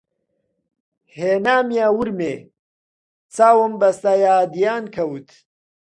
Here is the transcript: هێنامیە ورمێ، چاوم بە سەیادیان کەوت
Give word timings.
هێنامیە 1.17 1.87
ورمێ، 1.97 2.35
چاوم 3.35 3.73
بە 3.81 3.89
سەیادیان 4.01 4.83
کەوت 4.95 5.29